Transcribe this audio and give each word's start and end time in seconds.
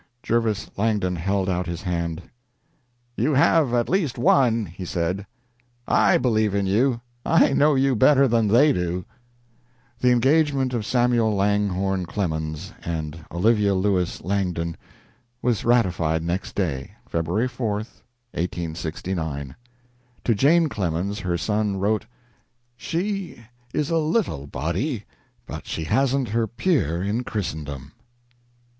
Jervis 0.23 0.71
Langdon 0.77 1.15
held 1.15 1.47
out 1.47 1.67
his 1.67 1.83
hand. 1.83 2.23
"You 3.15 3.35
have 3.35 3.71
at 3.71 3.87
least 3.87 4.17
one," 4.17 4.65
he 4.65 4.83
said. 4.83 5.27
"I 5.87 6.17
believe 6.17 6.55
in 6.55 6.65
you. 6.65 7.01
I 7.23 7.53
know 7.53 7.75
you 7.75 7.95
better 7.95 8.27
then 8.27 8.47
they 8.47 8.73
do." 8.73 9.05
The 9.99 10.09
engagement 10.09 10.73
of 10.73 10.87
Samuel 10.87 11.35
Langhorne 11.35 12.07
Clemens 12.07 12.73
and 12.83 13.23
Olivia 13.31 13.75
Lewis 13.75 14.23
Langdon 14.23 14.75
was 15.39 15.63
ratified 15.63 16.23
next 16.23 16.55
day, 16.55 16.93
February 17.07 17.47
4, 17.47 17.75
1869. 18.33 19.55
To 20.23 20.33
Jane 20.33 20.67
Clemens 20.67 21.19
her 21.19 21.37
son 21.37 21.77
wrote: 21.77 22.07
"She 22.75 23.39
is 23.71 23.91
a 23.91 23.99
little 23.99 24.47
body, 24.47 25.03
but 25.45 25.67
she 25.67 25.83
hasn't 25.83 26.29
her 26.29 26.47
peer 26.47 27.03
in 27.03 27.23
Christendom." 27.23 27.91